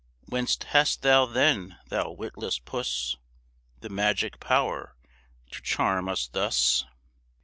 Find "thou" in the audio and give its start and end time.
1.03-1.27, 1.89-2.09